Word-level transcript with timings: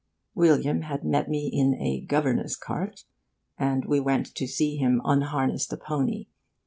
William 0.33 0.81
had 0.81 1.03
met 1.05 1.29
me 1.29 1.45
in 1.47 1.75
a 1.75 1.99
'governess 2.01 2.55
cart,' 2.55 3.03
and 3.59 3.85
we 3.85 3.99
went 3.99 4.33
to 4.33 4.47
see 4.47 4.75
him 4.77 4.99
unharness 5.05 5.67
the 5.67 5.77
pony. 5.77 6.25